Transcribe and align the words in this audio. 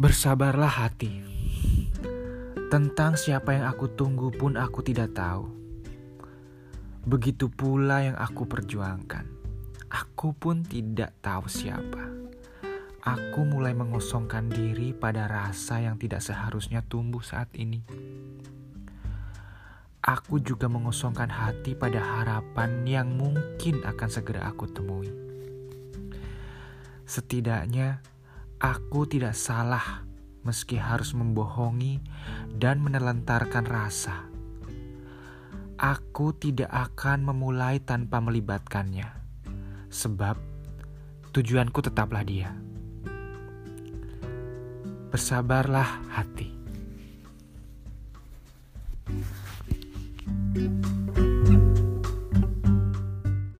Bersabarlah 0.00 0.80
hati. 0.80 1.12
Tentang 2.72 3.20
siapa 3.20 3.52
yang 3.52 3.68
aku 3.68 3.92
tunggu 3.92 4.32
pun 4.32 4.56
aku 4.56 4.80
tidak 4.80 5.12
tahu. 5.12 5.44
Begitu 7.04 7.52
pula 7.52 8.08
yang 8.08 8.16
aku 8.16 8.48
perjuangkan. 8.48 9.28
Aku 9.92 10.32
pun 10.32 10.64
tidak 10.64 11.12
tahu 11.20 11.44
siapa. 11.52 12.00
Aku 13.04 13.44
mulai 13.44 13.76
mengosongkan 13.76 14.48
diri 14.48 14.96
pada 14.96 15.28
rasa 15.28 15.84
yang 15.84 16.00
tidak 16.00 16.24
seharusnya 16.24 16.80
tumbuh 16.80 17.20
saat 17.20 17.52
ini. 17.60 17.84
Aku 20.00 20.40
juga 20.40 20.64
mengosongkan 20.72 21.28
hati 21.28 21.76
pada 21.76 22.00
harapan 22.00 22.88
yang 22.88 23.20
mungkin 23.20 23.84
akan 23.84 24.08
segera 24.08 24.48
aku 24.48 24.64
temui. 24.64 25.12
Setidaknya, 27.04 28.00
Aku 28.60 29.08
tidak 29.08 29.32
salah 29.40 30.04
meski 30.44 30.76
harus 30.76 31.16
membohongi 31.16 31.96
dan 32.60 32.84
menelantarkan 32.84 33.64
rasa. 33.64 34.28
Aku 35.80 36.36
tidak 36.36 36.68
akan 36.68 37.24
memulai 37.24 37.80
tanpa 37.80 38.20
melibatkannya, 38.20 39.08
sebab 39.88 40.36
tujuanku 41.32 41.80
tetaplah 41.80 42.20
dia. 42.20 42.52
Bersabarlah 45.08 46.12
hati. 46.12 46.60
thank 50.54 50.84
you 50.84 50.89